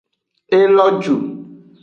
[0.57, 1.15] E lo ju.